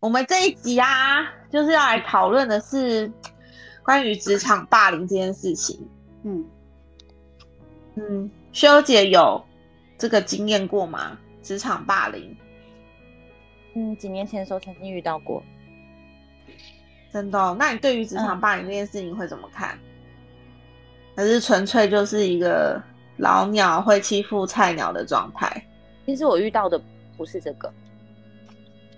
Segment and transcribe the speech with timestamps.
[0.00, 3.12] 我们这一集啊，就是要来讨论的是
[3.84, 5.78] 关于职场霸凌这件事情。
[6.24, 6.42] 嗯
[7.96, 9.44] 嗯，修姐有
[9.98, 11.18] 这个经验过吗？
[11.42, 12.34] 职场霸凌？
[13.74, 15.42] 嗯，几年前的时候曾经遇到过。
[17.12, 17.38] 真的？
[17.38, 17.54] 哦？
[17.58, 19.78] 那你对于职场霸凌这件事情会怎么看？
[21.14, 22.82] 还是纯粹就是一个
[23.18, 25.62] 老鸟会欺负菜鸟的状态？
[26.06, 26.80] 其实我遇到的
[27.18, 27.70] 不是这个。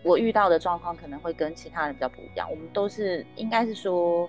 [0.04, 2.50] 我遇到的状况可能会跟其他人比较不一样。
[2.50, 4.28] 我们都是应该是说，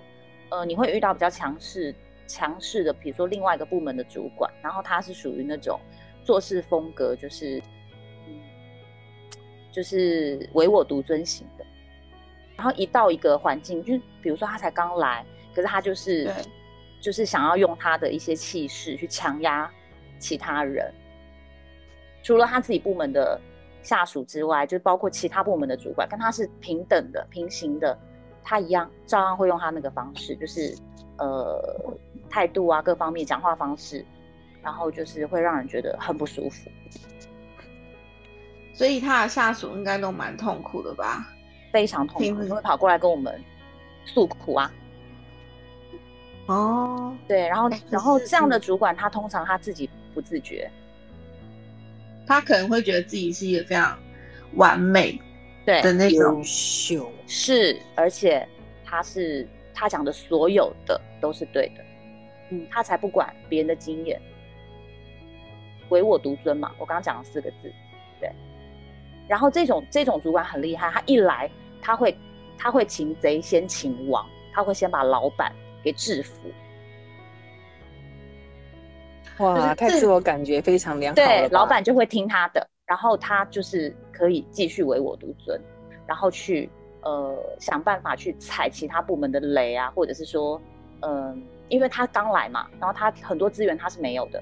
[0.50, 1.92] 呃，你会遇到比较强势、
[2.28, 5.80] 强势的，比如说另外一个部门的主管，然后他是属于那种
[6.22, 7.60] 做事风格就是，
[8.28, 8.38] 嗯，
[9.72, 11.66] 就是唯我独尊型的。
[12.56, 16.32] 然后一到一个环境，就比如说他才刚来，可是他就是，
[17.00, 19.68] 就是想要用他的一些气势去强压
[20.20, 20.94] 其他人，
[22.22, 23.40] 除了他自己部门的。
[23.84, 27.96] 下属之外，就包括其他部门的主管，跟他是平等的、平行的，
[28.42, 30.74] 他一样照样会用他那个方式，就是
[31.18, 31.62] 呃
[32.28, 34.04] 态度啊各方面讲话方式，
[34.62, 36.70] 然后就是会让人觉得很不舒服。
[38.72, 41.28] 所以他的下属应该都蛮痛苦的吧？
[41.72, 43.40] 非常痛苦，会跑过来跟我们
[44.04, 44.72] 诉苦啊。
[46.46, 50.70] 哦，对，然后然后这样的主管，他通常他自己不自觉。
[52.26, 53.98] 他可能会觉得自己是一个非常
[54.54, 55.20] 完美
[55.64, 58.46] 对的那种优秀，是，而且
[58.84, 61.84] 他是他讲的所有的都是对的，
[62.50, 64.20] 嗯，他才不管别人的经验，
[65.88, 66.72] 唯我独尊嘛。
[66.78, 67.72] 我刚刚讲了四个字，
[68.20, 68.30] 对。
[69.26, 72.16] 然后这种这种主管很厉害，他一来他会
[72.58, 75.50] 他会擒贼先擒王，他会先把老板
[75.82, 76.50] 给制服。
[79.38, 85.60] 哇，太自我感觉非常良好对，老板就会听他的，然后他就是可以继续唯我独尊，
[86.06, 86.70] 然后去
[87.02, 90.60] 呃想办法去踩其他部门的雷啊，或者是说，
[91.00, 94.40] 嗯，因为他刚来嘛，然后他很多资源他是没有的，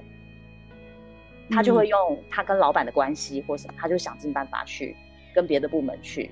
[1.51, 4.95] 他就会用他跟老板的关系或什么，他就想尽办法去
[5.35, 6.31] 跟别的部门去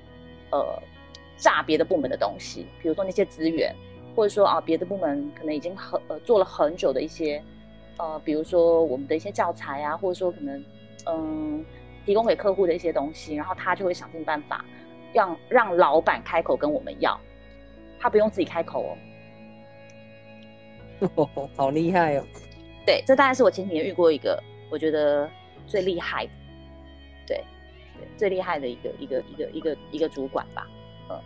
[0.53, 0.83] 呃
[1.39, 3.75] 炸别的部门的东西，比如说那些资源，
[4.15, 7.43] 或者说啊别的部门可能已经很呃做了很久的一些。
[8.01, 10.65] 呃，比如说我们的一些教材啊，或者说可能，
[11.05, 11.63] 嗯，
[12.07, 14.65] 提供给客户的一些东西，然后他就会想尽办法，
[15.13, 17.21] 让让老板开口跟我们要，
[17.99, 18.97] 他不用自己开口哦。
[21.55, 22.25] 好厉害哦！
[22.87, 25.29] 对，这大概是我前几年遇过一个我觉得
[25.67, 26.33] 最厉害的，
[27.27, 27.45] 对，
[28.17, 30.67] 最厉害的一个一个一个一个一个主管吧。
[31.11, 31.21] 嗯。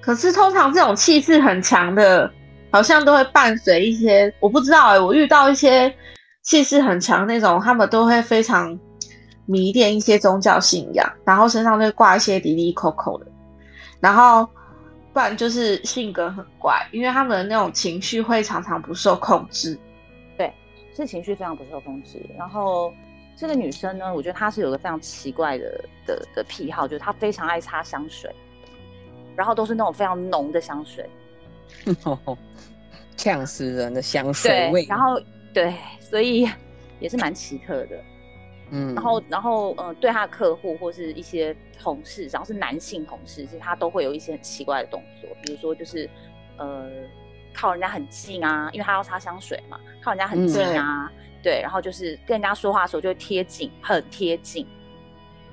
[0.00, 2.32] 可是通常这种气势很强的。
[2.72, 5.94] 好像都会伴随一些，我不知道哎，我遇到一些
[6.42, 8.76] 气势很强那种，他们都会非常
[9.44, 13.26] 迷恋一些宗教信仰，然后身上会挂一些滴滴扣扣的，
[14.00, 14.48] 然后
[15.12, 19.78] 不然就是性格很怪，因为他们的那种情绪会常常不受控制。
[20.38, 20.50] 对，
[20.96, 22.24] 是情绪非常不受控制。
[22.38, 22.90] 然后
[23.36, 28.34] 这个女生呢，我觉得她是有个非常奇怪的的的癖好，就是她非常爱擦香水，
[29.36, 31.06] 然后都是那种非常浓的香水。
[33.16, 35.20] 呛死人的香水味，然后
[35.52, 36.48] 对，所以
[36.98, 38.02] 也是蛮奇特的，
[38.70, 46.08] 嗯，然后然后嗯，对他的客户或是一些同事，只要是男性同事，其实他都会有一些很奇怪的动作，比如说就是
[46.56, 46.90] 呃
[47.54, 54.66] 靠人家很近啊，因为他要擦香水嘛，靠人家很近啊，对，然后就是跟人家说话的时候就会贴近，很贴近，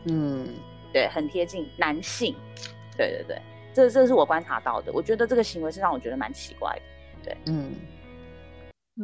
[0.05, 0.47] 嗯，
[0.93, 2.33] 对，很贴近男性，
[2.97, 3.41] 对对对。
[3.73, 6.81] 这这是我观察到的，我觉得这个行为是让我觉得蛮奇怪的，
[7.23, 7.71] 对，嗯，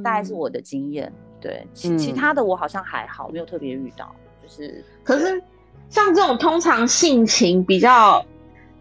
[0.03, 5.41] 大概是我的经验，对，其其他的我好像还好，没有特别遇到，就是，可是
[5.89, 8.25] 像这种通常性情比较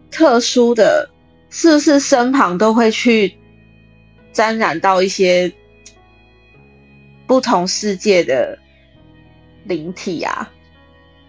[0.09, 1.09] 特殊的，
[1.49, 3.37] 是不是身旁都会去
[4.33, 5.51] 沾染到一些
[7.27, 8.57] 不同世界的
[9.65, 10.51] 灵体啊，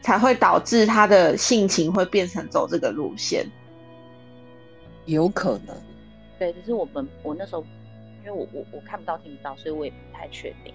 [0.01, 3.47] 才会导致他的性情会变成走这个路线？
[5.07, 5.75] 有可能，
[6.39, 7.65] 对，只是我们我那时候，
[8.25, 10.75] 因为我我我看不到听不到，所以我也不太确定，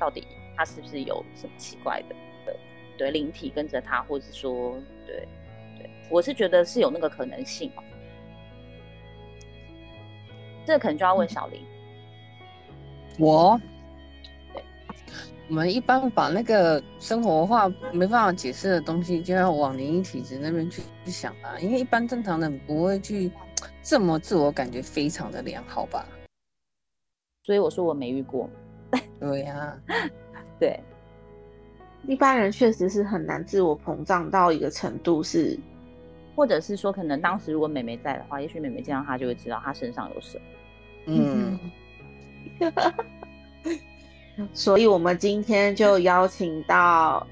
[0.00, 0.26] 到底
[0.56, 2.16] 他是不是有什么奇怪的
[2.46, 2.56] 的
[2.96, 4.74] 对灵体跟着他，或者是说
[5.06, 5.28] 对
[5.78, 7.84] 对，我是觉得是有那个可能性哦。
[10.64, 11.60] 这可能就要问小林。
[13.18, 13.60] 我，
[15.48, 23.30] 我们一般把那个生活化没办法解释的东西，就要往灵异体质那边去去想啊，因为一般正常人不会去。
[23.82, 26.06] 这么自我感觉非常的良好吧？
[27.44, 28.48] 所以我说我没遇过。
[29.20, 29.78] 对呀，
[30.60, 30.78] 对，
[32.06, 35.58] 一般人确实是很难自我膨胀到一个程度，是
[36.34, 40.44] 或者是说，可能当时如果美美在的话，也许美美见到他就会知道他身上有什么。
[41.06, 41.58] 嗯，
[44.54, 47.26] 所以我们今天就邀请到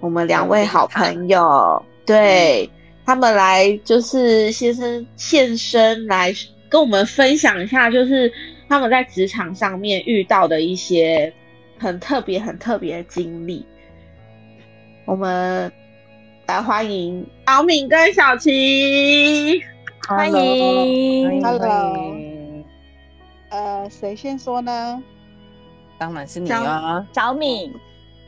[0.00, 2.70] 我们两位好朋友，对
[3.06, 6.34] 他们来就是先生现身来
[6.68, 8.30] 跟我们分享一下，就是
[8.68, 11.32] 他们在职场上面遇到的一些
[11.78, 13.64] 很特别、很特别的经历。
[15.04, 15.72] 我们
[16.46, 19.62] 来欢迎小敏跟小琪，
[20.08, 22.16] 欢迎 Hello
[23.50, 25.00] 呃，谁先说呢？
[25.96, 27.72] 当然是你啊，小敏。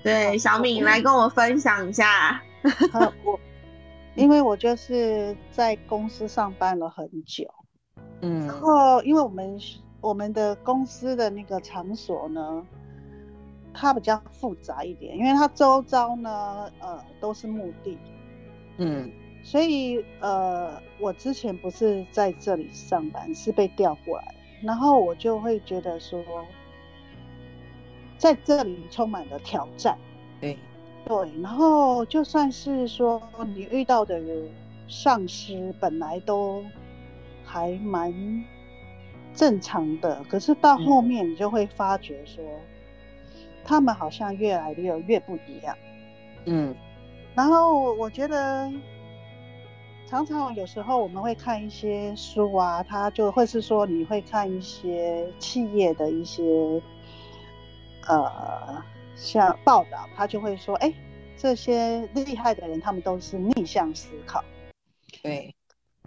[0.05, 2.41] 对，小敏来跟我分享一下。
[4.19, 7.49] 因为我就是在公司上班了很久，
[8.21, 8.47] 嗯。
[8.47, 9.59] 然后因为我们
[10.01, 12.67] 我们的公司的那个场所呢，
[13.73, 17.97] 它比较复杂一点，因为它周遭呢，呃，都是墓地，
[18.79, 19.11] 嗯。
[19.45, 26.21] 所以呃，我之前不是在这里上班，是被调过来，然后我就会觉得说，
[28.19, 29.97] 在这里充满了挑战。
[30.41, 30.59] 对，
[31.09, 33.21] 对，然后就算是说
[33.55, 34.21] 你遇到的
[34.87, 36.63] 上司本来都
[37.43, 38.13] 还蛮
[39.35, 42.45] 正常的，可是到后面你就会发觉说，
[43.65, 45.75] 他们好像越来越越不一样。
[46.45, 46.77] 嗯
[47.35, 48.71] 然后我觉得，
[50.07, 56.43] 常常有时候我们会看一些书啊，他就会是说你会看一些企业的一些
[58.09, 58.83] 呃
[59.19, 60.95] 像报道，他就会说，哎，
[61.37, 64.43] 这些厉害的人他们都是逆向思考。
[65.23, 65.55] 对，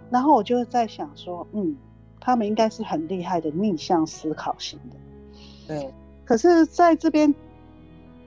[0.10, 1.76] 然后我就在想说，嗯，
[2.20, 4.96] 他们应该是很厉害的逆向思考型的。
[5.68, 5.94] 对，
[6.24, 7.34] 可是在这边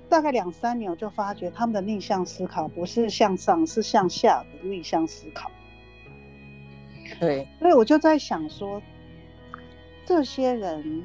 [0.09, 5.51] 大概两三年，我就发觉他们的逆向思考不是向上，是向下的逆向思考。
[7.19, 8.83] 对，所以我就在想说，
[10.05, 11.03] 这些人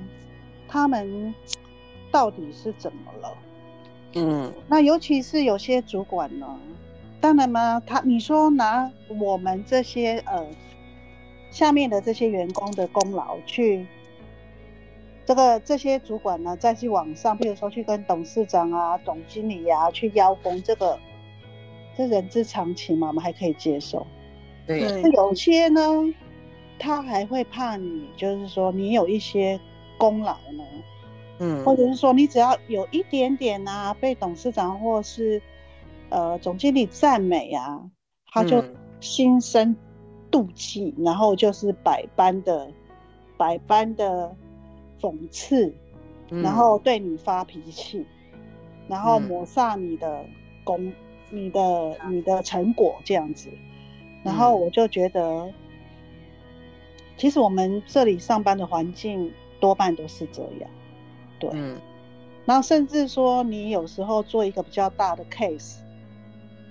[0.68, 1.34] 他们
[2.12, 3.38] 到底是怎么了？
[4.13, 6.60] 嗯那尤其是有些主管呢，
[7.22, 10.46] 当然嘛，他你说拿我们这些呃
[11.51, 13.86] 下面的这些员工的功劳去，
[15.25, 20.98] 这个这些主管呢再去往上，比如说去跟董事长啊、总经理啊去邀功，这个
[21.98, 24.06] 这人之常情嘛，我们还可以接受。
[24.66, 25.82] 对，那有些呢，
[26.78, 29.60] 他还会怕你，就是说你有一些
[29.98, 30.63] 功劳呢，
[31.39, 31.63] 嗯。
[31.65, 35.41] 或者是说你只要有一点点啊，被董事长或是
[36.10, 37.81] 呃总经理赞美啊，
[38.31, 38.75] 他就嗯。
[39.01, 39.75] 心生
[40.29, 42.69] 妒忌，然后就是百般的
[43.38, 44.36] 百般的
[45.00, 45.74] 讽刺，
[46.29, 46.41] 嗯。
[46.43, 48.05] 然后对你发脾气，
[48.89, 50.25] 然后嗯抹杀你的
[50.65, 50.91] 功、
[51.29, 53.50] 你的你的成果这样子，
[54.22, 55.50] 然后嗯我就觉得，
[57.15, 59.31] 其实我们这里上班的环境
[59.62, 60.69] 多半都是这样。
[61.39, 61.79] 对，嗯
[62.46, 65.77] 然后甚至说你有时候做一个比较大的 case，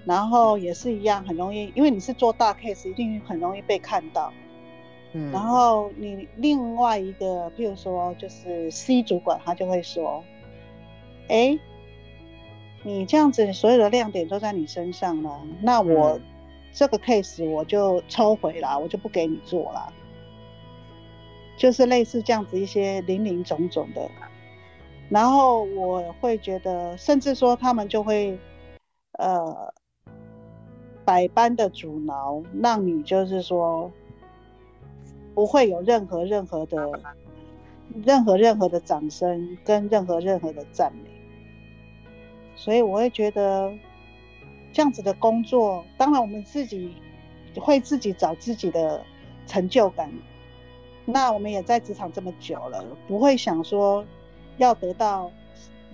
[0.05, 4.33] 然后也是一样，很容易，因为你是做大 case，一定很容易被看到。
[5.13, 10.25] 嗯，然后你另外一个，譬如说就是 C 主管，他就会说
[11.29, 11.59] ：“哎，
[12.83, 16.23] 你这样子所有的亮点都在你身上了，那我嗯
[16.73, 19.93] 这个 case 我就抽回啦，我就不给你做了。”
[21.57, 24.11] 就是类似这样子一些零零总总的，
[25.09, 28.39] 然后我会觉得，甚至说他们就会
[29.13, 29.73] 呃
[31.05, 33.91] 百般的阻挠，让你就是说
[35.35, 37.01] 不会有任何任何的
[38.05, 41.11] 任何任何的掌声跟任何任何的赞美，
[42.55, 43.73] 所以我会觉得
[44.75, 46.95] 这样子的工作，当然我们自己
[47.57, 49.03] 会自己找自己的
[49.47, 50.13] 成就感。
[51.07, 54.05] 那我们也在职场这么久了，不会想说
[54.59, 55.31] 要得到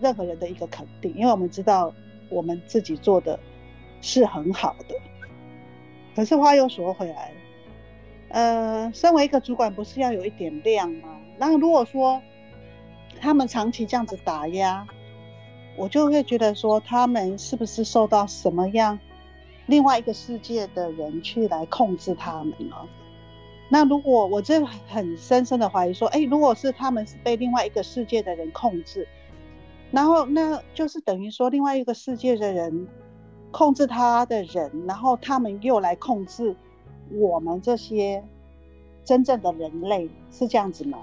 [0.00, 1.94] 任何人的一个肯定，因为我们知道
[2.28, 3.38] 我们自己做的
[4.00, 4.96] 是很好的。
[6.16, 7.32] 可是话又说回来，
[8.28, 11.08] 呃，身为一个主管，不是要有一点亮吗？
[11.38, 12.20] 那如果说
[13.20, 14.86] 他们长期这样子打压，
[15.76, 18.98] 我就会觉得说，他们是不是受到什么样
[19.66, 22.76] 另外一个世界的人去来控制他们呢？
[23.74, 29.04] 那如果我这很深深的怀疑说，哎，如果是他们是被另外一个世界的人控制，
[29.90, 32.86] 然后那就是等于说另外一个世界的人
[33.50, 36.54] 控制他的人，然后他们又来控制
[37.10, 38.22] 我们这些
[39.02, 40.96] 真正的人类，是这样子吗？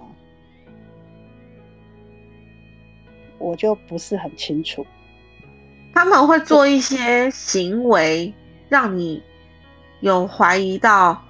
[3.37, 4.85] 我就不是很清楚。
[5.93, 8.33] 他们会做一些行为，
[8.69, 9.21] 让你
[9.99, 11.21] 有怀疑到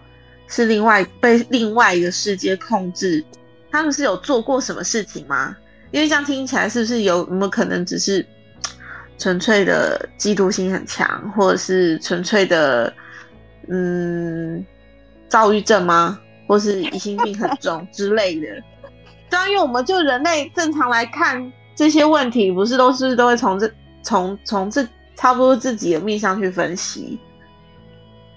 [0.52, 3.24] 是另外被另外一个世界控制，
[3.72, 5.56] 他们是有做过什么事情吗？
[5.92, 8.26] 因为这样听起来是不是有有没有可能只是
[9.18, 12.94] 纯粹的嫉妒心很强，或者是纯粹的
[13.70, 14.64] 嗯
[15.30, 16.20] 躁郁症吗？
[16.48, 18.48] 或是疑心病很重之类的？
[19.30, 23.72] 对啊，因为我们就人类正常来看这些问题，不是都是都会从这
[24.04, 27.18] 从从这差不多自己的面向去分析，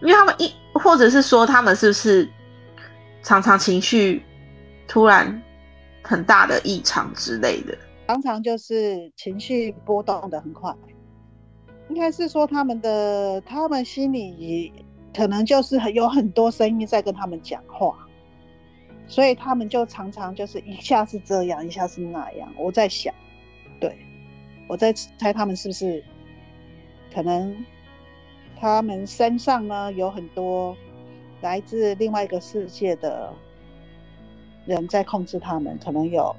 [0.01, 2.29] 因为他们一或者是说他们是不是
[3.23, 4.23] 常常情绪
[4.87, 5.43] 突然
[6.03, 7.77] 很大的异常之类的？
[8.07, 10.75] 常常就是情绪波动的很快，
[11.89, 14.73] 应该是说他们的他们心里
[15.17, 17.97] 可能就是有很多声音在跟他们讲话。
[19.07, 22.51] 所以他们就常常就是一下是这样，一下是那样。
[22.59, 23.13] 我在想，
[23.79, 23.95] 对，
[24.67, 26.03] 我在猜他们是不是
[27.15, 27.55] 可能
[28.65, 30.75] 他们身上呢有很多
[31.43, 33.31] 来自另外一个世界的
[34.65, 36.35] 人在控制他们，可能有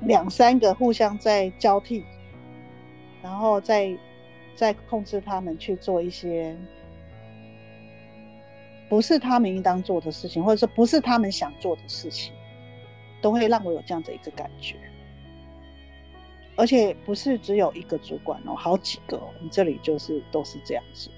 [0.00, 2.04] 两三个互相在交替，
[3.22, 3.96] 然后再
[4.56, 6.58] 再控制他们去做一些。
[8.88, 12.32] 不是他们应当做的事情，或者说不是他们想做的事情，
[13.22, 14.74] 都会让我有这样的一个感觉。
[16.60, 21.08] 而且不是只有一个主管哦，好几个，我们这里就是都是这样子。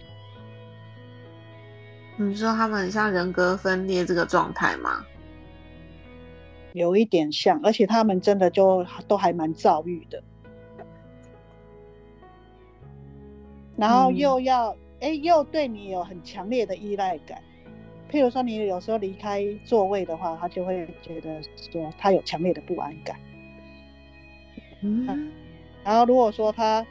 [2.16, 5.04] 你说他们很像人格分裂这个状态吗？
[6.74, 10.22] 有一点像，而且他们真的就都还蛮躁郁的，
[13.76, 17.42] 然后又要哎，又对你有很强烈的依赖感。
[18.08, 23.18] 譬如说，你有时候离开座位的话，他就会觉得说他有强烈的不安感。
[24.82, 25.30] 嗯，
[25.84, 26.84] 然后如果说他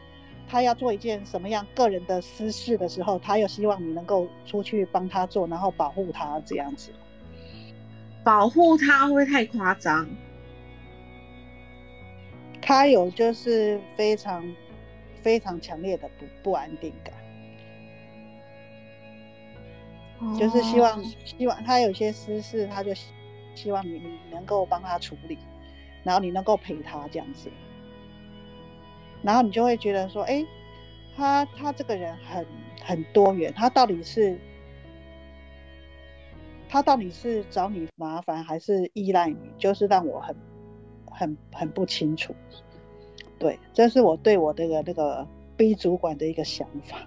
[0.48, 6.92] 他要做一件什么样个人的私事的时候，他又希望你能够出去帮他做，然后保护他这样子。
[8.24, 10.08] 保护他会太夸张。
[12.62, 14.44] 他有就是非常
[15.22, 17.14] 非常强烈的不不安定感。
[20.38, 22.94] 就是希望，希望他有些私事，他就
[23.56, 25.36] 希望你你能够帮他处理，
[26.04, 27.50] 然后你能够陪他这样子，
[29.24, 30.46] 然后你就会觉得说，哎，
[31.16, 32.46] 他他这个人很
[32.84, 34.38] 很多元，他到底是
[36.70, 40.36] 他到底是找你麻烦还是依赖你，就是让我很
[41.06, 42.36] 很很不清楚。
[43.38, 46.98] 对，这是我对我这个那个 B 主管的一个想法。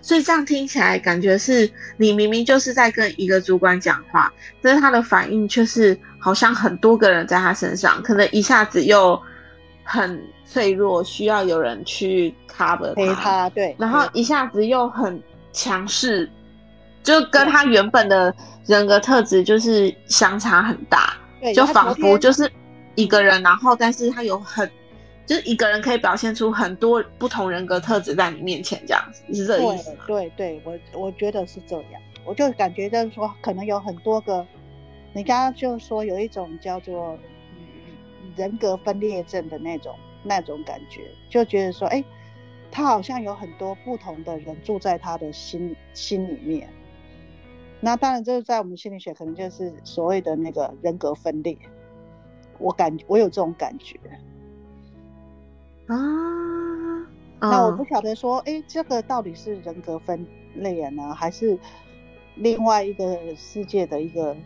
[0.00, 9.20] 所以这样听起来，感觉是你明明就是在跟一个主管讲话，但是他的反应却是好像很多个人在他身上，可能一下子又
[9.82, 15.22] 很脆弱，需要有人去 cover 陪他，对，然后一下子又很
[15.52, 16.30] 强势，
[17.02, 18.34] 就跟他原本的
[18.66, 21.14] 人格特质就是相差很大，
[21.54, 22.50] 就仿佛就是
[22.94, 24.70] 一个人，然后但是他有很。
[25.24, 29.96] 就是一个人可以表现出很多不同人格特质在你面前，这样子是这意思？
[30.04, 34.44] 对对，我我觉得是这样，我就感觉就是说，可能有很多个，
[35.12, 37.16] 你刚刚就说有一种叫做
[38.36, 42.04] 人格分裂症的那种那种感觉，就觉得说，哎，
[42.70, 46.68] 他好像有很多不同的人住在他的心心里面。
[47.80, 51.58] 那当然，就是在我们心理学，可能就是所谓的那个人格分裂。
[52.58, 53.98] 我感我有这种感觉。
[55.86, 55.96] 啊，
[57.40, 60.24] 那我不晓得说，哎，这个到底是人格分
[60.54, 61.58] 裂呢，还是
[62.36, 64.36] 另外一个世界的一个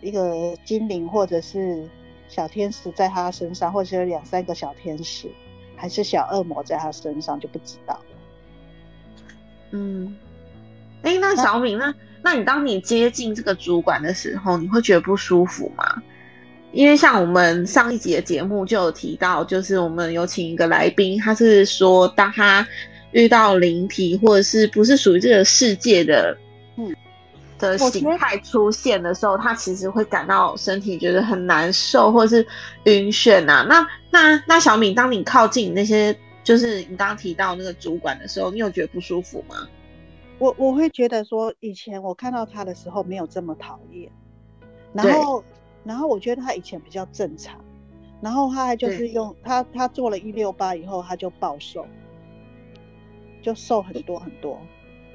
[0.00, 1.86] 一个精灵，或者是
[2.34, 5.30] 小天使在他身上，或者是两三个小天使，
[5.76, 8.16] 还是小恶魔在他身上，就不知道了。
[9.72, 10.16] 嗯，
[11.02, 16.02] 哎，那小敏，那那你当你接近这个主管的时候，你会觉得不舒服吗？
[16.72, 22.66] 因为像我们上一集的节目就有提到，就是我们有请一个来宾，他是说，当他
[23.10, 26.34] 遇到灵体或者是不是属于这个世界的，
[27.68, 32.46] 的形态出现的时候，他其实会感到身体觉得很难受，或者是
[32.84, 33.64] 晕眩啊。
[33.68, 39.68] 那那那小敏，当你靠近那些，就是你刚刚提到那个主管的时候，你有觉得不舒服吗？
[40.38, 44.10] 我我会觉得说，以前我看到他的时候没有这么讨厌，
[44.92, 45.42] 然后。
[45.84, 47.58] 然后我觉得他以前比较正常，
[48.20, 51.84] 然后他还就是用他他做了一六八以后他就暴瘦，
[53.42, 54.60] 就瘦很多很多，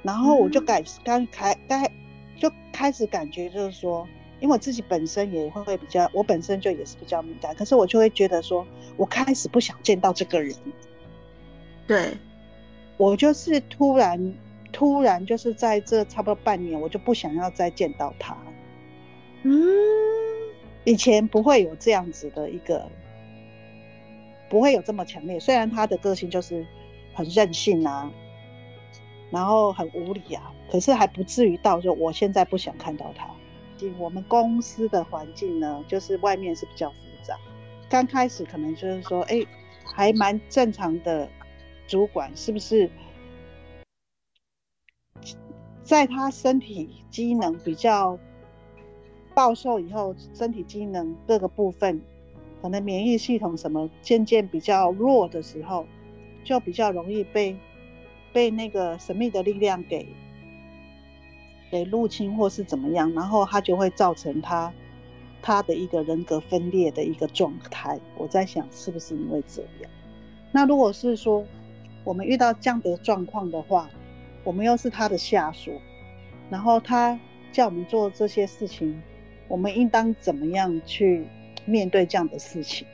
[0.03, 1.89] 然后我就改刚开该
[2.37, 4.07] 就开始感觉就是说，
[4.39, 8.65] 因为我自己本身也会比较，我本身就也是比较敏感，可是我就会觉得说，
[8.95, 10.55] 我开始不想见到这个人，
[11.87, 12.13] 对，
[12.97, 14.33] 我就是突然
[14.71, 18.37] 突然就是在这差不多半年，我就不想要再见到他。
[19.43, 19.51] 嗯，
[20.83, 22.89] 以前不会有这样子的一个，
[24.49, 25.39] 不会有这么强烈。
[25.39, 26.65] 虽然他的个性就是
[27.13, 28.11] 很任性啊，
[29.29, 33.27] 然后很无理啊，可是还不至于到说我现在不想看到他。
[33.99, 37.37] 我们公司的环境呢，就是外面是比较复杂。
[37.87, 39.45] 刚开始可能就是说，哎，
[39.95, 41.29] 还蛮正常的，
[41.87, 42.89] 主管是不是？
[45.83, 48.17] 在他身体机能比较
[49.35, 52.01] 暴瘦以后，身体机能各个部分，
[52.63, 55.85] 可能免疫系统什么渐渐比较弱的时候，
[56.43, 57.55] 就比较容易被
[58.33, 60.07] 被那个神秘的力量给
[61.71, 64.71] 给入侵或是怎么样，然后他就会造成他
[65.41, 67.99] 他的一个人格分裂的一个状态。
[68.17, 69.91] 我在想，是不是因为这样？
[70.51, 71.45] 那如果是说
[72.03, 73.89] 我们遇到这样的状况的话，
[74.43, 75.71] 我们又是他的下属，
[76.49, 77.19] 然后他
[77.51, 79.01] 叫我们做这些事情，
[79.47, 81.27] 我们应当怎么样去
[81.65, 82.87] 面对这样的事情？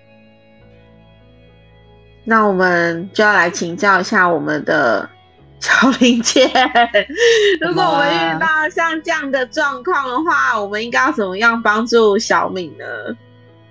[2.26, 5.10] 那我们就要来请教一下我们的
[5.64, 6.46] 小林姐，
[7.62, 12.84] 如果我们遇到像这样的状况的话，我们应该要怎么样帮助小敏呢？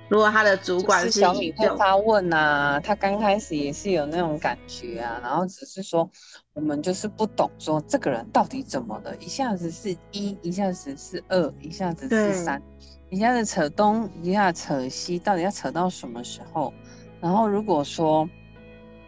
[0.08, 6.08] 如果他的主管是小敏会发问啊，他刚开始也是有那种感觉啊，然后只是说
[6.54, 12.62] 我们就是不懂，说这个人到底怎么了，一下子是一，一下子是二，一下子是三，
[13.10, 16.72] 一下子扯东，一下扯西，到底要扯到什么时候？
[17.20, 18.26] 然后如果说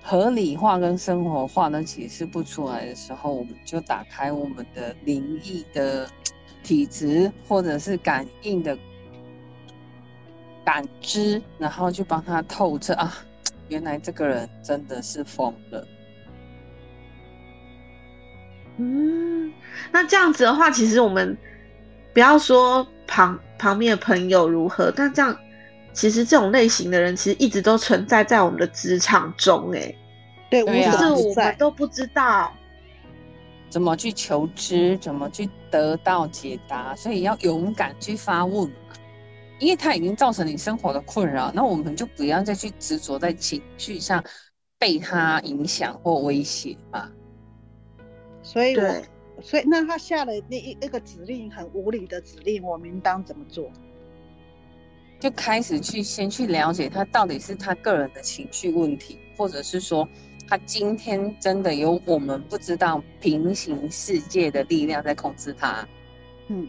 [0.04, 6.06] 合理化跟生活化呢解释不出来的时候，我们就打开我们的灵异的
[6.62, 8.78] 体质，或者是感应的。
[10.64, 13.14] 感知，然后去帮他透彻啊！
[13.68, 15.86] 原来这个人真的是疯了。
[18.78, 19.52] 嗯，
[19.92, 21.36] 那这样子的话，其实我们
[22.14, 25.38] 不要说旁旁边的朋友如何，但这样
[25.94, 29.70] 其实这种类型的人，其实一直都存在在我们的职场中。
[29.72, 29.94] 哎，
[30.50, 32.52] 对，只是我们都不知道
[33.70, 38.70] 怎么去求知，怎么去得到解答，所以要勇敢去发问。
[39.60, 44.22] 因为它已经造成你生活的困扰，那我们就不要再去执着在情绪上，
[44.80, 47.08] 被它影响或威胁嘛。
[48.42, 49.02] 所以，我
[49.40, 53.70] 所以那他下了那一那个指令很无理的指令，我们应当怎么做？
[55.24, 60.06] 就开始去先去了解他到底是他个人的情绪问题，或者是说
[60.46, 65.88] 他今天真的有我们不知道平行世界的力量在控制他。
[66.48, 66.68] 嗯，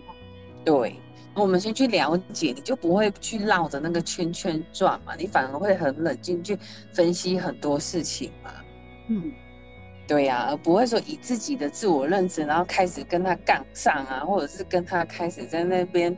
[0.63, 0.95] 对。
[1.33, 6.57] 我们先去了解，你就不会去绕着那个圈圈转嘛，你反而会很冷静去
[6.93, 8.51] 分析很多事情嘛。
[9.09, 9.33] 嗯，
[10.07, 16.15] 对呀，而不会说以自己的自我认知，然后开始跟他杠上啊，或者是跟他开始在那边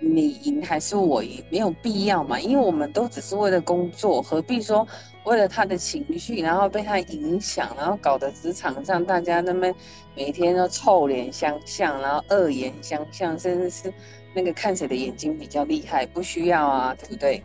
[0.00, 4.86] 你赢还是我赢，没有必要嘛，因为我们都只是为了工作，何必说
[5.24, 9.74] 为了他的情绪，然后被他影响，然后搞得职场上大家那边
[10.16, 13.92] 每天都臭脸相向，然后恶言相向，甚至是。
[14.34, 17.42] 那个看谁的眼睛比较厉害，不需要啊，对不对？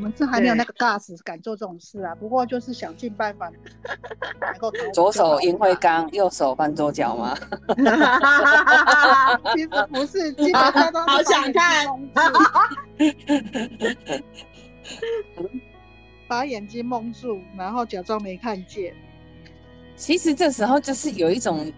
[0.00, 3.52] 我们这还没有那个 gas 敢做这种事啊，不过就是想尽办法。
[4.94, 7.36] 左手烟灰缸，右手翻桌脚吗？
[9.52, 11.86] 其实不是，基本上都好想看。
[16.26, 18.94] 把眼睛蒙住，然后假装没看见。
[19.96, 21.70] 其实这时候就是有一种，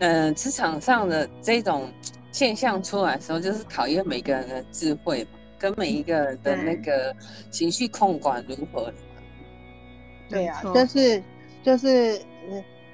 [0.00, 1.90] 嗯，职场上的这种。
[2.32, 5.30] 现象出来的时候，就是考验每个人的智慧嘛，
[5.62, 7.14] 跟每一个人的那个
[7.48, 8.92] 情绪控管如何。
[10.28, 11.22] 对呀，就是
[11.62, 12.20] 就是，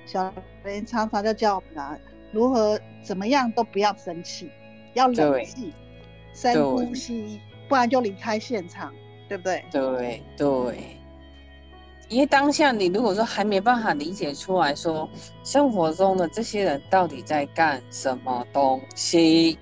[0.04, 0.30] 小
[0.64, 1.96] 林常常就叫我们啊，
[2.30, 4.50] 如何怎么样都不要生气，
[4.92, 5.72] 要冷静，
[6.34, 8.92] 深呼吸，不然就离开现场，
[9.30, 9.64] 对不对？
[9.72, 10.78] 对对。
[12.10, 15.06] 因为当下你如果说还没办法理解出来说
[15.44, 19.58] 生活中的这些人到底在干什么东西，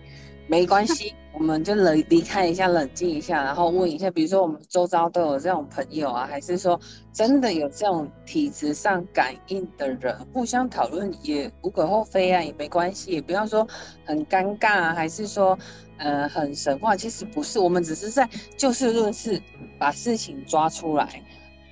[0.46, 6.80] 没关系，我们就冷离开一下，冷静一下，然后问一下，比如说我们周遭都有这种朋友啊，还是说
[7.12, 13.68] 真的有这种体质上感应的人，互相讨论也无可厚非啊，也没关系，也不要说
[14.06, 15.58] 很尴尬，啊还是说
[15.98, 19.40] 呃很神话，其实不是，我们只是在就事论事，
[19.78, 21.22] 把事情抓出来。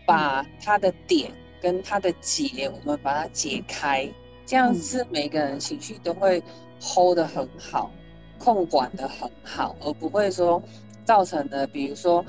[0.07, 4.07] 把他的点跟他的结，我们把它解开，
[4.45, 6.43] 这样是每个人情绪都会
[6.79, 7.91] hold 得很好，
[8.39, 10.63] 控管的很好，而不会说
[11.05, 12.25] 造成的，比如说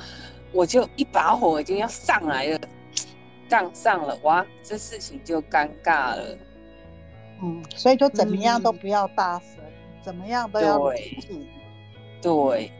[0.51, 2.59] 我就一把火已经要上来了，
[3.49, 6.37] 杠上了，哇，这事情就尴尬了。
[7.41, 9.49] 嗯，所以就怎么样都嗯不要大声，
[10.03, 11.47] 怎么样都要冷对。
[12.21, 12.71] 对。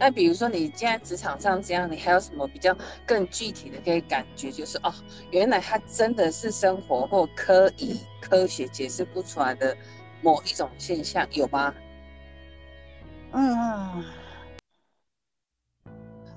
[0.00, 4.92] 那比如说你现在职场上这样，你还有什么比较更具体的可以感觉，就是哦，
[5.30, 9.76] 原来它真的是生活或科以科学解释不出来的
[10.20, 11.72] 某一种现象，有吗？
[13.32, 14.04] 嗯，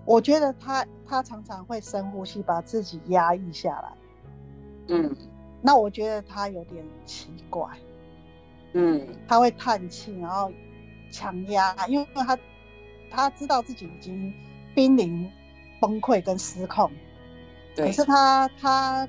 [0.05, 3.91] 我觉得他他常常会深呼吸，把自己压抑下来。
[4.87, 5.15] 嗯。
[5.61, 7.67] 那我觉得他有点奇怪，
[8.73, 9.07] 嗯。
[9.27, 10.51] 他会叹气，然后
[11.11, 12.37] 强压，因为他
[13.09, 14.33] 他知道自己已经
[14.73, 15.29] 濒临
[15.81, 16.91] 崩溃跟失控，
[17.75, 17.87] 对。
[17.87, 19.07] 可是他他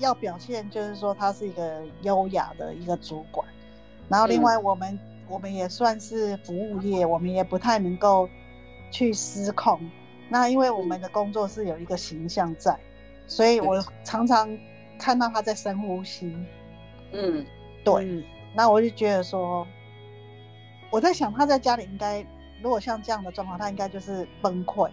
[0.00, 3.46] 要表现，就是说他是一个优雅的一个主管，
[4.08, 4.98] 然后另外我们、
[5.30, 8.28] 我们也算是服务业，我们也不太能够
[8.90, 9.80] 去失控。
[10.28, 12.76] 那因为我们的工作是有一个形象在，
[13.26, 14.58] 所以我常常
[14.98, 16.36] 看到他在深呼吸。
[17.12, 17.46] 嗯。
[17.84, 18.24] 对，嗯。
[18.54, 19.66] 那我就觉得说，
[20.90, 22.26] 我在想他在家里应该，
[22.62, 24.90] 如果像这样的状况，他应该就是崩溃，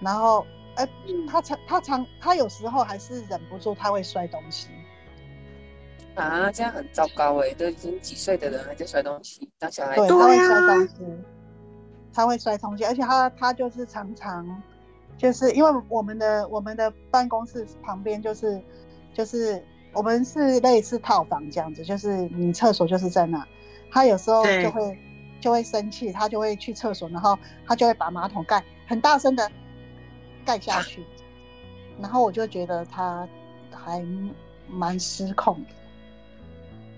[0.00, 1.26] 然后，哎、嗯。
[1.26, 4.68] 他常他常他有时候还是忍不住他会摔东西，
[6.16, 9.94] 啊，这样很糟糕哎，都已经几岁的人还在摔东西，当小孩。
[9.96, 10.96] 对，子他会摔东西，
[12.12, 14.62] 他会摔东西，而且他他就是常常
[15.18, 18.60] 就是因为我们的我们的办公室旁边就是
[19.12, 23.46] 就是我们是类似套房这样子，就是你厕所就是在那，
[23.90, 24.98] 他有时候就会
[25.40, 29.50] 就会生气，他就会去厕所，然后他就会把马桶盖很大声的
[30.46, 31.04] 盖下去，
[32.00, 33.28] 然后我就觉得他
[33.70, 34.02] 还
[34.66, 35.70] 蛮失控的。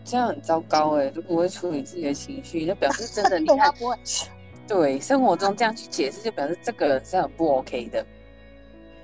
[0.08, 3.96] 这样很糟糕哎，都不会处理自己的情绪，就表示真的，你 看，不会，
[4.66, 8.04] 对，生活中这样去解释，就表示这个人是很不 OK 的。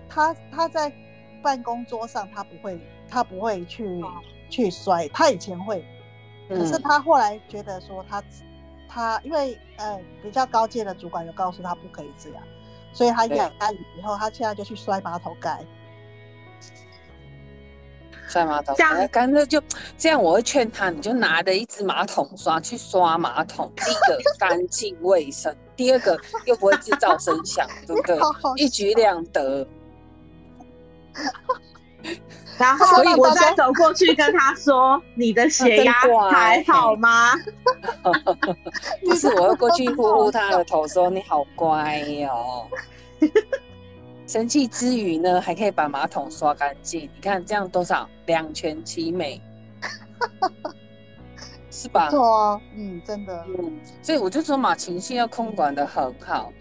[0.08, 0.90] 他他在
[1.42, 4.02] 办公桌上他不会他不会去
[4.48, 5.84] 去摔，他以前会，
[6.48, 8.22] 可是嗯他后来觉得说他
[8.88, 12.42] 他因为呃比较高阶的主管有告诉他不可以这样，
[12.92, 15.62] 所以他对压压抑以后，他现在就去摔马桶盖。
[18.34, 18.92] 摔马桶，这样。
[18.94, 19.62] 哎干脆就
[19.96, 28.18] 这样，我会劝他，你就拿着一支马桶刷去刷马桶，第一个干净卫生，第二个又不会制造声响，对不对？
[28.20, 29.64] 好好一举两得。
[32.58, 35.92] 然后所以我再走过去跟他说：“你的血压
[36.30, 37.32] 还好吗？
[39.04, 42.68] 不是，我要过去呼呼他的头，说你好乖哟、
[44.26, 47.02] 生气之余呢，还可以把马桶刷干净。
[47.14, 49.40] 你看这样多少两全其美，
[51.70, 52.08] 是吧？
[52.10, 56.52] 错哦，嗯，真的，嗯，所以我就说嘛，情绪要控管的很好，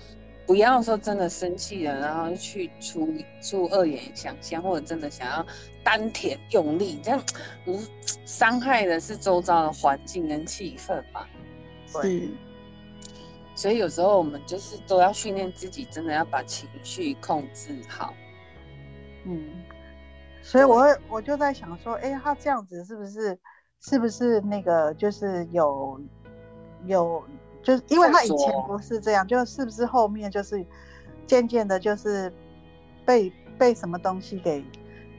[0.46, 5.46] 不要说真的生气了，然后去出出恶言相向，或者真的想要
[5.84, 7.24] 丹田用力，这样
[7.66, 7.80] 无
[8.26, 11.26] 伤害的是周遭的环境跟气氛嘛。？”
[12.02, 12.28] 是，
[13.56, 18.14] 所以有时候我们就是都要训练自己，真的要把情绪控制好。
[19.26, 19.64] 嗯，
[20.42, 23.38] 所以我会我就在想说，哎，他这样子是不是
[23.80, 26.02] 是不是那个就是有
[26.86, 27.24] 有
[27.62, 30.66] 就是因为他以前不是这样，就是不是后面就是
[31.26, 32.32] 渐渐的，就是
[33.06, 34.66] 被被什么东西给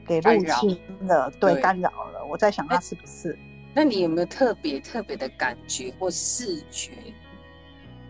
[0.07, 2.27] 给入侵了，对，对干扰了。
[2.29, 3.39] 我在想他是不是？
[3.75, 6.93] 那你有没有特别特别的感觉或视觉，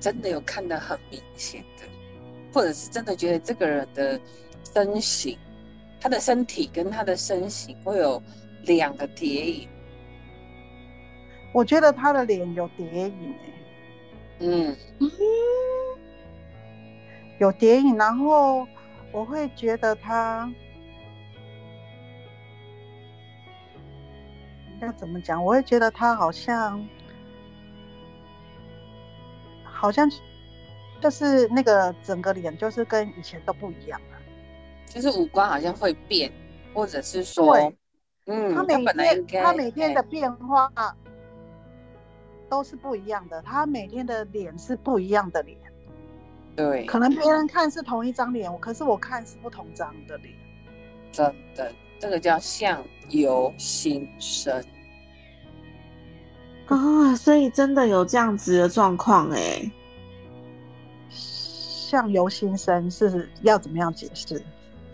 [0.05, 1.85] 真的有看得很明显的，
[2.53, 4.21] 或者是真的觉得这个人的
[4.75, 5.39] 身形，
[5.99, 8.23] 他的身体跟他的身形会有
[8.65, 9.67] 两个叠影？
[11.55, 13.35] 我觉得他的脸有叠影、
[14.41, 14.77] 欸，嗯，
[17.41, 18.69] 有叠影，然后
[19.11, 20.53] 我会觉得他
[24.83, 25.43] 要怎么讲？
[25.43, 26.87] 我会觉得他好像
[29.85, 30.11] 好像
[30.99, 34.17] 就是那个整个脸就是跟以前都不一样了。
[34.87, 36.33] 就是五官好像会变，
[36.73, 37.71] 或者是说，
[38.25, 40.73] 嗯，他每天他每天的哎变化
[42.49, 45.59] 都是不一样的，他每天的脸是不一样的脸。
[46.57, 50.35] 对，可能别人看是同一张脸，可是我看是不同张的脸。
[51.13, 54.65] 真的，这个叫相由心生。
[56.67, 59.71] 啊，所以真的有这样子的状况哎。
[61.11, 64.43] 像由心生是要怎么样解释？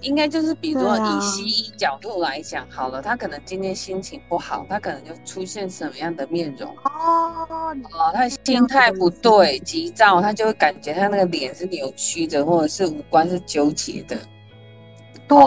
[0.02, 14.16] 应该就是，比如说以西医角度来讲，好了，他可能今天心情不好，他可能就出现什么样的面容哦，你哦，他心态不对，急躁，他就会感觉他那个脸是扭曲的，或者是五官是纠结的。
[15.28, 15.38] 对，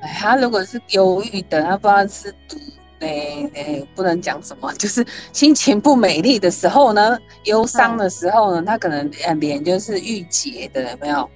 [0.00, 2.56] 哎，他如果是忧郁的，他不知道是读
[3.00, 11.28] 诶诶，不能讲什么，就是心情不美丽的时候呢，忧伤的时候呢，他可能呃脸就是郁结的，有没有？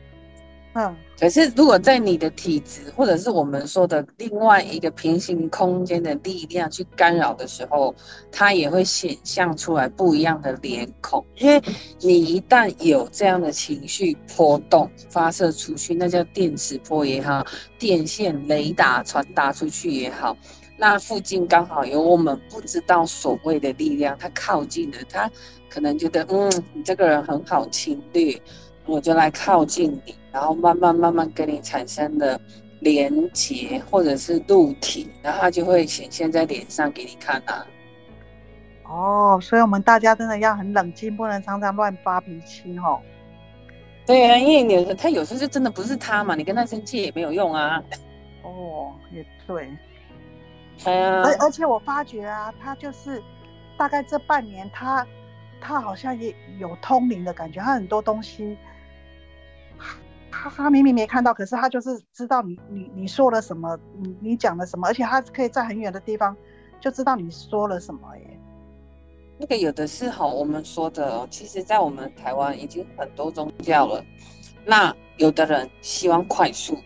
[0.75, 7.93] 嗯，可是如果在你的体质，或者是我们说的另外一个平行空间的力量去干扰的时候，
[8.31, 11.25] 它也会显现出来不一样的脸孔。
[11.39, 11.61] 因为
[11.99, 17.45] 你一旦有这样的情绪波动发射出去，那叫电磁波也好，
[17.77, 20.37] 电线雷达传达出去也好，
[20.81, 25.31] 那附近刚好有我们不知道所谓的力量，他靠近了，他
[25.69, 28.41] 可能觉得嗯，你这个人很好侵略。
[28.87, 32.41] 我就来靠近你，然后慢慢慢慢跟你产生了
[32.81, 37.65] 连结，或者是入体，然后它就会显现在脸上给你看啊。
[38.85, 42.99] 哦，所以我们大家真的要很冷静，不能常常乱发脾气哦。
[44.07, 47.81] 对啊，因为你他有时候就真的不是他嘛，你跟他生气也没有用啊。
[48.43, 49.71] 哦，也对。
[50.85, 53.23] 而而且我发觉啊，他就是
[53.77, 55.07] 大概这半年，他
[55.61, 58.57] 他好像也有通灵的感觉，他很多东西。
[60.33, 66.35] 他他明明没看到，可是他就是知道你你你说了什么，你你讲了什么，而且他可以在很远的地方
[66.81, 68.41] 就知道你说了什么耶。
[69.39, 74.03] 那个有的是哈，我们说的，其实，在我们台湾已经很多宗教了。
[74.65, 76.79] 那有的人希望快速，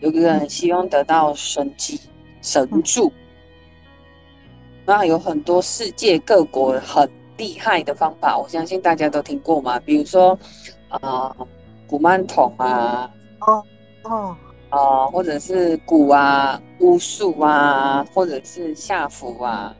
[0.00, 2.00] 有的人希望得到神迹
[2.40, 3.12] 神助。
[4.84, 10.38] 那有很多世界各国很厉害的方法，我相信大家都听过嘛，比如说
[10.88, 11.34] 啊。
[11.88, 13.62] 古曼童啊，哦
[14.04, 14.36] 哦。
[14.70, 19.76] 哦，或者是鼓啊、巫术啊，或者是下符啊，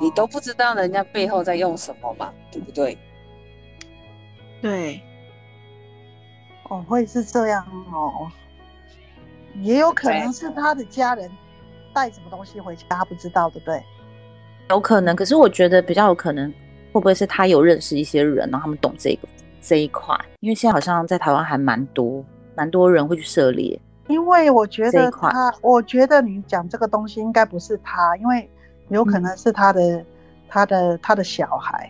[0.00, 2.96] 你都不知道人家背后在用什么嘛，对不对？
[4.62, 5.02] 对，
[6.70, 8.26] 哦，会是这样哦，
[9.60, 11.30] 也有可能是他的家人
[11.94, 13.82] 带什么东西回家，他不知道，对不对？
[14.68, 16.50] 有可能，可是我觉得比较有可能，
[16.92, 19.28] 会不会是他有认识一些人，然后他们懂这个？
[19.66, 22.22] 这一块，因为现在好像在台湾还蛮多，
[22.54, 23.80] 蛮多人会去涉猎。
[24.08, 28.46] 因为我觉得他，我觉得你讲这个东西应该不是他，因为
[28.88, 30.04] 有可能是他的、
[30.50, 31.88] 他的、他的小孩。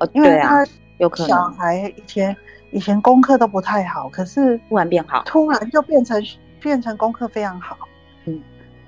[0.00, 0.66] 哦，因为他
[0.98, 2.36] 有可能小孩以前
[2.72, 6.20] 以前功课都不太好，可是突然变好，突然就变成
[6.60, 7.78] 变成功课非常好。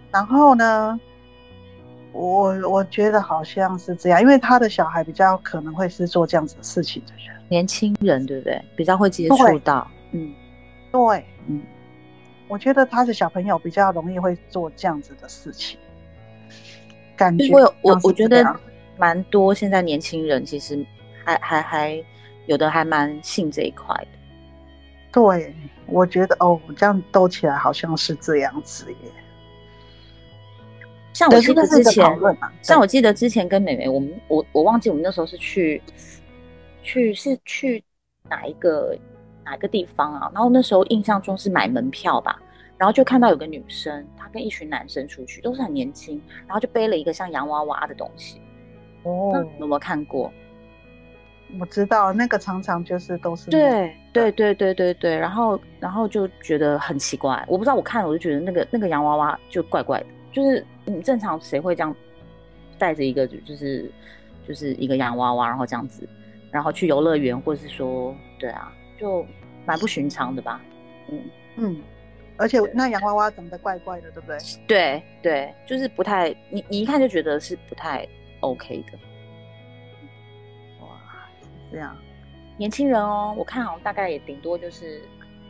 [0.09, 1.01] 嗯，然后呢？
[2.13, 8.61] 我我觉得好像是这样，因为他的小孩比较可能会是做这样子的事情的人，年轻人对不对？
[8.75, 10.35] 比较会接触到，嗯，
[10.91, 11.63] 对，嗯，
[12.49, 15.79] 我觉得他的小朋友比较容易会做这样子的事情，
[17.15, 18.43] 感觉我我我觉得
[18.97, 20.85] 蛮多现在年轻人其实
[21.25, 22.05] 还还还
[22.47, 24.09] 有的还蛮信这一块的，
[25.13, 25.55] 对，
[25.87, 29.13] 我觉得哦，这样兜起来好像是这样子耶。
[31.19, 32.07] 像我记得之前，
[32.63, 35.83] 像我记得之前跟美美，我们我我忘记我们那时候是去
[36.81, 37.83] 去是去
[38.31, 38.97] 哪一个
[39.45, 40.31] 哪一个地方啊？
[40.33, 42.41] 然后那时候印象中是买门票吧，
[42.77, 48.41] 然后就看到有个女生，她跟一群男生出去，都是很年轻，然后就背了一个像洋娃娃的东西。
[49.03, 50.33] 哦，有没有看过？
[51.59, 60.07] 我知道那个常常就是都是对对对对对对，然后然后就觉得很奇怪，我不知道我看了我就觉得那个那个洋娃娃就怪怪的。
[60.39, 61.93] 就是你正常谁会这样
[62.79, 63.91] 带着一个就是
[64.47, 66.09] 就是一个洋娃娃，然后这样子，
[66.53, 69.27] 然后去游乐园，或者是说，对啊，就
[69.67, 70.61] 蛮不寻常的吧？
[71.11, 71.21] 嗯
[71.57, 71.83] 嗯，
[72.37, 74.39] 而且那洋娃娃长得怪怪的，对不对？
[74.69, 78.07] 对对，就是不太，你你一看就觉得是不太
[78.39, 78.99] OK 的。
[80.81, 80.87] 哇，
[81.73, 81.97] 这样，
[82.57, 85.03] 年轻人哦，我看好像大概也顶多就是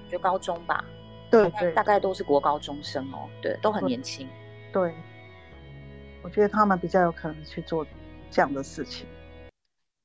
[0.08, 0.82] 就高中吧，
[1.30, 4.26] 对对，大概都是国高中生哦，对，都很年轻。
[4.72, 4.92] 对，
[6.22, 7.86] 我觉得他们比较有可能去做
[8.30, 9.06] 这样的事情，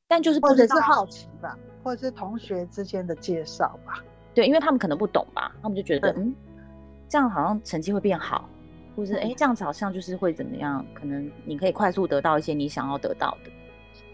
[0.07, 4.03] 但就是或者是好奇吧，或者是同学之间的介绍吧。
[4.33, 6.33] 对，因为他们可能不懂吧，他们就觉得嗯，
[7.07, 8.49] 这样好像成绩会变好，
[8.95, 10.85] 或者是哎，这样子好像就是会怎么样？
[10.93, 13.51] 可能你可以快速得到一些你想要得到的，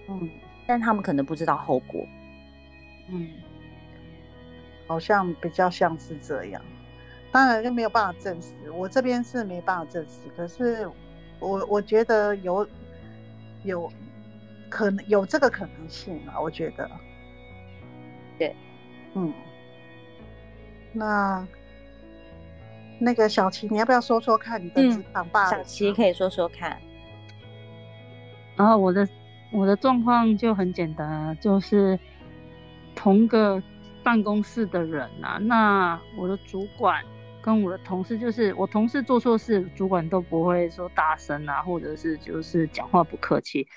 [0.10, 0.30] 嗯，
[0.68, 2.06] 但他们可能不知道后果，
[3.08, 3.30] 嗯，
[4.88, 6.62] 好像比较像是这样。
[7.32, 10.30] 当然就没有办法证实，我这边是没办法证实。
[10.36, 10.90] 可是
[11.40, 12.68] 我我觉得有
[13.64, 13.92] 有
[14.68, 16.90] 可能有这个可能性啊，我觉得。
[18.40, 18.56] 对，
[19.14, 19.32] 嗯，
[20.92, 21.48] 那
[23.00, 25.58] 那个小琪，你要不要说说看你的职场霸凌？
[25.60, 26.82] 小琪可以说说看。
[28.56, 29.08] 然后我的
[29.52, 32.00] 我的状况就很简单，就是
[32.96, 33.62] 同个
[34.04, 37.06] 办公室的人啊，那我的主管。
[37.42, 43.68] 跟我的同事，就是我同事做错事，主管都不会说大声啊，或者是就是讲话不客气。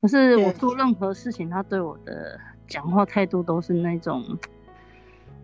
[0.00, 4.38] 可是我做任何事情，他对我的讲话态度都是那种，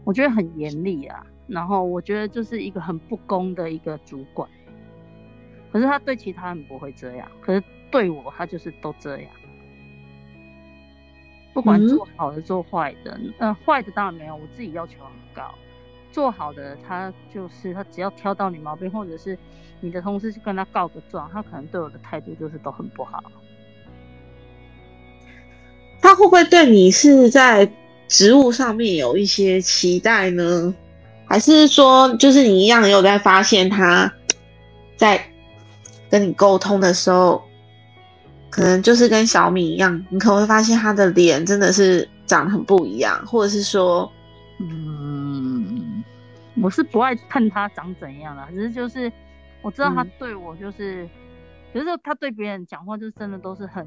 [0.05, 1.25] 我觉得很严厉啊。
[1.47, 4.49] 然后我觉得就是一个很不公的一个主管。
[5.73, 9.31] 可是他对其他人不会这样，可是对我他就是都这样。
[11.53, 15.53] 不管嗯做好的做坏的，呃，坏的当然没有，我自己要求很高。
[16.13, 19.39] 做好的他就是他只要挑到你毛病，或者是
[19.81, 23.23] 你的同事去跟他告个状，他可能对我的态度就是都很不好。
[26.03, 27.71] 他会不会对你是在
[28.09, 30.75] 职务上面有一些期待呢？
[31.27, 34.13] 还是说，就是你一样有在发现他
[34.97, 35.25] 在
[36.11, 37.41] 跟你沟通的时候，
[38.51, 44.11] 可能就是跟小米一样，你可能会发现他的脸真的是长得很不一样，或者是说，
[44.59, 45.80] 嗯，
[46.63, 49.11] 我是不爱看他长怎样啦，只是就是
[49.63, 50.11] 我知道他嗯。
[50.19, 51.09] 对我就是，
[51.73, 53.87] 可是他对别人讲话就真的都是很，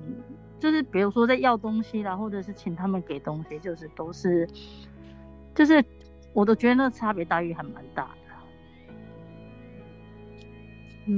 [0.60, 4.48] 就是比如说在要东西啦，或者是请他们给东西，就是都是，
[5.54, 5.84] 就是
[6.34, 8.24] 我都觉得那个差别待遇还蛮大的。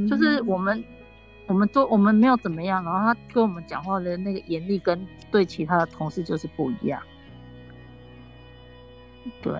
[0.09, 0.83] 就是我们
[1.45, 6.99] 我们做我们没有怎么样，然后他跟我们讲话的那个严厉跟对其他的同事就是不一样，
[9.43, 9.53] 对，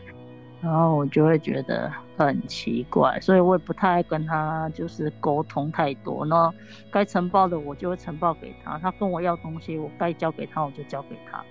[0.66, 6.26] 然后我就会觉得很奇怪，所以我也不太爱跟他就是沟通太多。
[6.26, 6.52] 然后
[6.92, 11.46] 该呈报的我就会呈报给他，他跟我要东西，我该交给他我就交给他。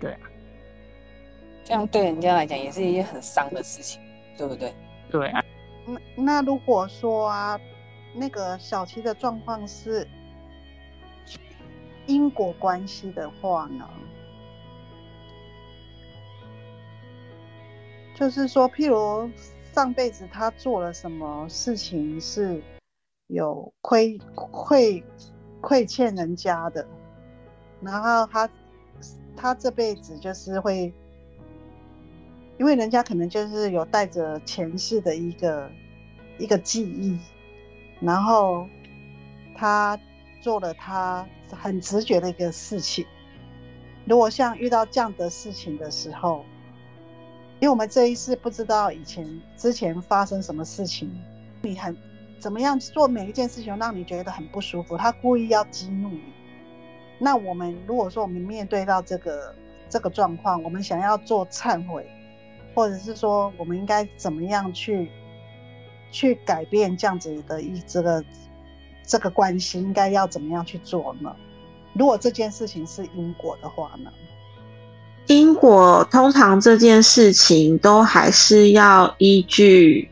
[0.00, 0.20] 对啊，
[1.62, 4.02] 这样对人家来讲也是一件很伤的事情，
[4.36, 4.74] 对不对？
[5.12, 5.44] 对啊，
[5.86, 7.56] 那那如果说啊，
[8.16, 10.04] 那个小琪的状况是
[12.06, 13.88] 因果关系的话呢，
[18.18, 19.30] 就是说，譬如
[19.72, 22.60] 上辈子他做了什么事情是
[23.28, 25.04] 有亏亏
[25.60, 26.84] 亏欠人家的，
[27.80, 28.50] 然后他
[29.36, 30.92] 他这辈子就是会。
[32.58, 35.70] 因为人家可能就是有带着前世的一个
[36.38, 37.16] 一个记忆，
[38.00, 38.66] 然后
[39.54, 39.96] 他
[40.40, 43.06] 做了他很直觉的一个事情。
[44.06, 46.44] 如果像遇到这样的事情的时候，
[47.60, 51.10] 因为我们这一世不知道以前之前发生什么事情，
[51.62, 51.96] 你很
[52.38, 56.22] 怎么样做每一件事情让你觉得很不舒服，他故意要激怒你。
[57.18, 59.54] 那我们如果说我们面对到这个
[59.88, 62.06] 这个状况，我们想要做忏悔。
[62.74, 65.10] 或者是说，我们应该怎么样去
[66.12, 68.24] 去改变这样子的一这个
[69.02, 71.34] 这个关系，应该要怎么样去做呢？
[71.94, 74.12] 如果这件事情是因果的话呢？
[75.28, 80.10] 因果通常这件事情都还是要依据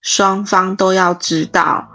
[0.00, 1.86] 双方都要知道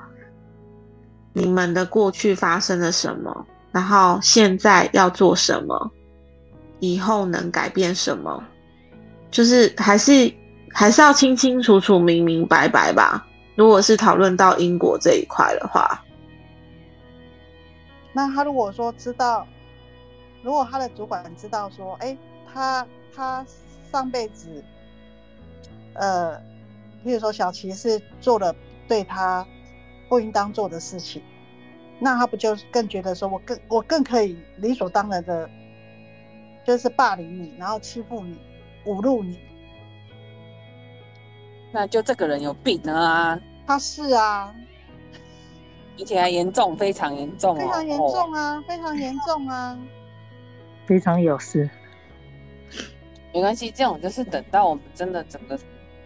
[1.33, 5.91] 你们的过去发生了什么，然后现在要做什么，
[6.79, 8.43] 以后能改变什么。
[9.31, 10.31] 就是还是
[10.71, 13.25] 还是要清清楚楚、明明白白吧。
[13.55, 16.03] 如果是讨论到因果这一块的话，
[18.13, 19.47] 那他如果说知道，
[20.41, 22.17] 如果他的主管知道说，哎，
[22.51, 22.85] 他
[23.15, 23.45] 他
[23.91, 24.63] 上辈子，
[25.93, 26.37] 呃，
[27.05, 28.55] 譬如说小琪是做了
[28.87, 29.45] 对他
[30.07, 31.21] 不应当做的事情，
[31.99, 35.49] 那他不就更觉得说我更我更可以理所当然的，
[36.65, 38.39] 就是霸凌你，然后欺负你。
[38.85, 39.37] 侮辱你，
[41.73, 43.37] 那就这个人有病啊！
[43.67, 44.55] 他是啊，
[45.99, 49.77] 而且还严重，非常严重哦，非常严重啊，非常严重啊，
[50.89, 51.69] 非常有事。
[53.31, 55.55] 没关系，这种就是等到我们真的整个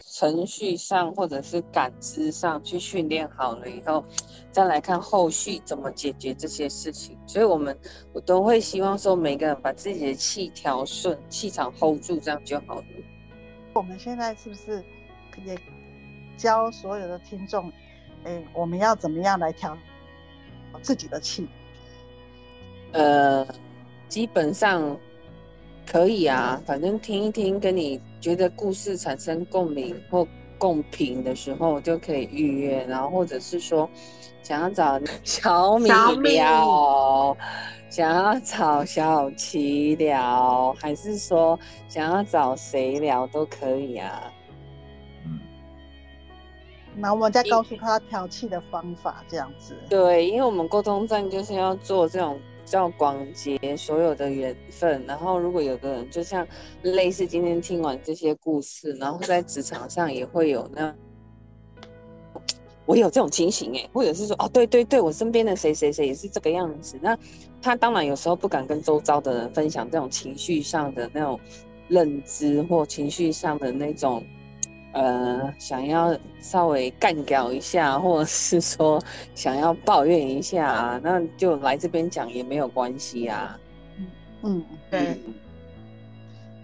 [0.02, 4.04] 程序上或者是感知上去训练好了以后，
[4.52, 7.18] 再来看后续怎么解决这些事情。
[7.26, 7.80] 所以，我们
[8.12, 12.84] 我都会希望说，每个人把自己的气调顺，气场 hold 住，这样就好了。
[13.74, 14.84] 我们现在是不是
[15.46, 15.58] 也
[16.36, 17.72] 教所有的听众，
[18.26, 19.78] 哎，我们要怎么样来调
[20.82, 21.48] 自己的气？
[22.92, 23.48] 呃，
[24.14, 24.96] 基本上
[25.88, 30.28] 可以啊，反正听一听，跟你觉得故事产生共鸣或
[30.60, 33.90] 共频的时候，就可以预约，然后或者是说
[34.44, 35.90] 想要找小米
[36.22, 37.36] 聊，
[37.90, 41.60] 想要找小琪聊，还是说
[41.90, 44.32] 想要找谁聊都可以啊。
[46.96, 49.76] 那我们再告诉他调气的方法，这样子。
[49.90, 56.48] 对，因为我们沟通站就是要做这种叫广结所有的缘分，然后如果有的人就像
[56.82, 60.94] 类似今天听完这些故事，然后在职场上也会有那
[62.86, 67.00] 我有这种情形哎，或者是说哦，对对对，我身边的谁谁谁也是这个样子。
[67.02, 67.18] 那
[67.62, 71.40] 他当然有时候不敢跟周遭的人分享这种情绪上的那种
[71.88, 74.22] 认知或情绪上的那种
[74.94, 79.04] 呃，想要稍微干掉一下，或者是说
[79.36, 83.60] 想要抱怨一下啊，那就来这边讲也没有关系啊。
[84.44, 85.20] 嗯，对。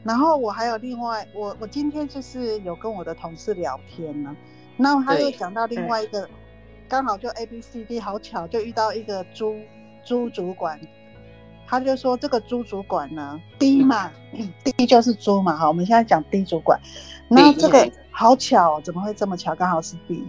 [0.03, 4.35] 然后我还有另外，我我今天就是有跟我的同事聊天呢，
[4.77, 6.27] 然后他又讲到另外一个，
[6.87, 9.55] 刚好就 A B C D，好巧就遇到一个猪
[10.05, 10.79] 猪主管，
[11.69, 14.11] 他就说这个猪主管呢，D 嘛
[14.63, 16.79] ，D 就是猪嘛，哈，我们现在讲 D 主管，
[17.27, 20.27] 然后这个好巧，哦怎么会这么巧，刚好是 D，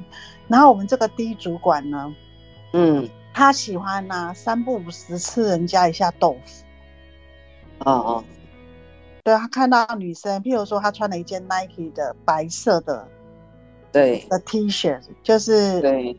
[0.48, 2.14] 然后我们这个 D 主管呢，
[2.74, 6.64] 嗯，他喜欢呢三不五时吃人家一下豆腐，
[7.78, 8.24] 哦哦。
[9.22, 13.06] 对他看到女生，譬如说他穿了一件 Nike 的白色的，
[13.92, 14.26] 对。
[14.30, 16.18] 的 T 恤，就是对，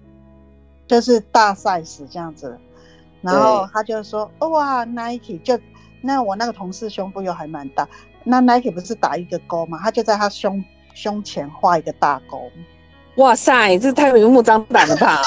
[0.87, 2.59] 就是大 size 这样子，
[3.21, 5.59] 然后他就说哇 Nike 就
[6.01, 7.87] 那我那个同事胸部又还蛮大，
[8.23, 9.79] 那 Nike 不是打一个勾吗？
[9.81, 10.63] 他就在他胸
[10.93, 12.51] 胸前画一个大勾，
[13.17, 15.21] 哇塞，这太明目张胆了吧？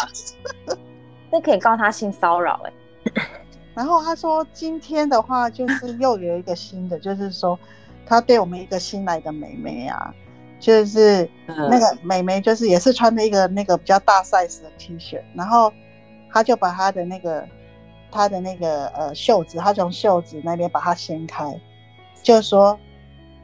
[1.30, 2.72] 这可以告他性骚扰哎。
[3.74, 7.58] 然后他说，今天的话就是又有一个新的，就是说，
[8.06, 10.14] 他对我们一个新来的美眉啊，
[10.60, 15.72] 就是那个美眉，就是也是穿了一个那个比较大 size 的 T 恤，然后
[16.30, 17.44] 他就把他的那个
[18.14, 21.60] 他的那个呃袖子，他从袖子那边把它掀开，
[22.22, 22.78] 就说，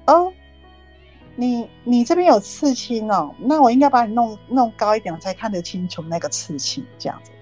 [0.06, 0.32] 哦，
[1.34, 7.32] 你你这边有刺青哦，那我应该把你弄弄高一点，我才看得清楚那个刺青，这样子。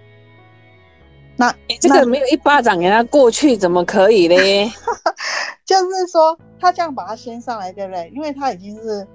[1.37, 4.69] 那这个没有一巴掌给他过去，怎么可以嘞？
[5.65, 8.11] 就是说，他这样把它掀上来，对不对？
[8.15, 9.07] 因为他已经是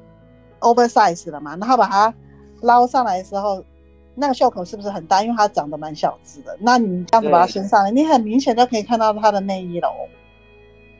[0.60, 2.14] oversize 了嘛，然后把它
[2.62, 3.66] 捞上来的时候，
[4.16, 5.24] 那个袖口是不是很大？
[5.24, 6.56] 因为它长得蛮小只的。
[6.60, 9.90] 那你这样子把它升上来，你很明显就可以看到它的内衣了。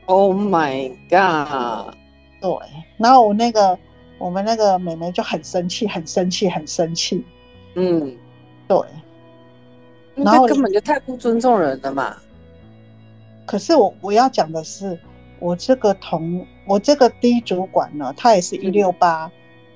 [0.06, 1.94] Oh my god！
[2.40, 2.50] 对，
[2.98, 3.78] 然后我那个
[4.18, 7.24] 我们那个美眉就很生气，很生气，很生气。
[7.74, 8.16] 嗯，
[8.68, 8.78] 对。
[10.14, 12.16] 然后根本就太不尊重人了嘛。
[13.46, 14.98] 可是我我要讲的是，
[15.38, 19.30] 我这个同我这个低主管呢，他也是一六八，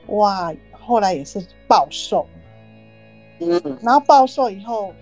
[0.07, 2.27] 哇，后来也是暴瘦，
[3.41, 4.93] 嗯，然后暴瘦以后，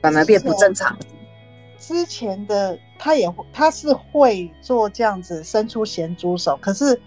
[0.00, 0.96] 反而变不正常。
[1.78, 7.00] 之前的他也他是会做这样子伸出咸猪手，可是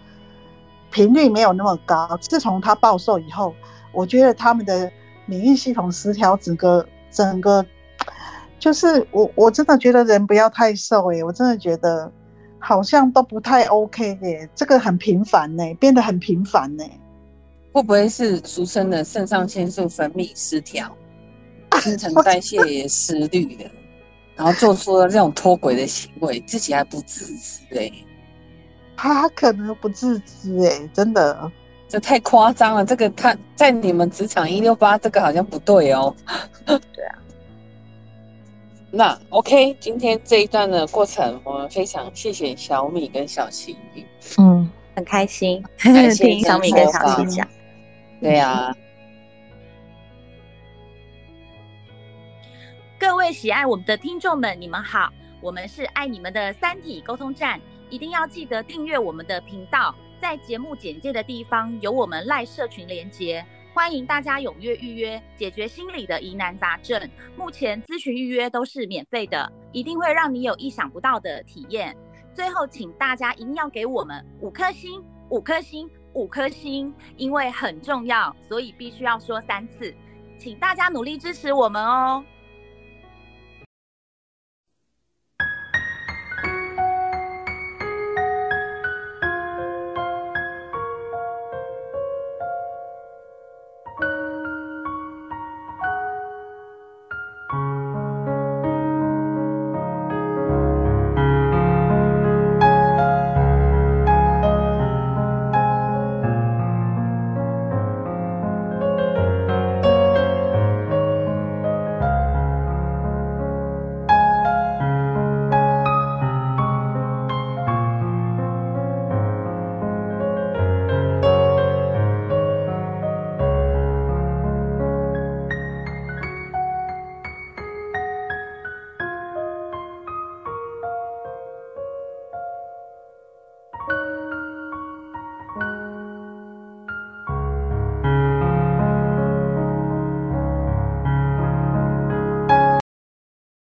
[0.90, 2.18] 频率没有那么高。
[2.20, 3.54] 自从他暴瘦以后，
[3.92, 4.90] 我觉得他们的。
[5.26, 7.64] 免疫系统失调，整个整个
[8.58, 12.10] 就是我我真的觉得人不要太瘦哎，我真的觉得
[12.58, 16.82] 好像都不太 OK 耶，这个很频繁呢，变得很频繁呢。
[17.72, 20.90] 会不会是俗称的肾上腺素分泌失调，
[21.80, 23.70] 新陈代谢也失律了，
[24.36, 27.90] 然后做出了这种脱轨的行为，自己还不自知哎？
[28.96, 31.50] 他可能不自知哎，真的。
[31.88, 36.14] 这太夸张了，这个他在你们职场一六八，这个好像不对哦。
[36.64, 37.18] 对啊，
[38.92, 43.76] 那 OK，今天这一段的过程，我们非常谢谢小米跟小晴。
[44.38, 47.48] 嗯，很开心， 听小米跟小晴讲。
[48.22, 48.70] 对呀，
[52.98, 55.10] 各位喜爱我们的听众们，你们好，
[55.40, 57.58] 我们是爱你们的三体沟通站，
[57.88, 59.94] 一定要记得订阅我们的频道。
[60.20, 63.42] 在节目简介的地方有我们赖社群连接，
[63.72, 67.00] 欢迎大家踊跃预约，解决心理的疑难杂症。
[67.38, 71.96] 目前咨询预约都是免费的，一定会让你有意想不到的体验。
[72.34, 79.94] 最后，请大家一定要给我们五颗星，五颗星，五颗星，因为很重要，所以必须要说三次，
[80.38, 82.24] 请大家努力支持我们哦。